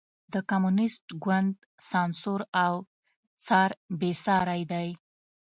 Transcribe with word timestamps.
د 0.33 0.35
کمونېست 0.49 1.05
ګوند 1.23 1.53
سانسور 1.89 2.41
او 2.65 2.73
څار 3.45 3.71
بېساری 3.99 4.61
دی. 4.71 4.89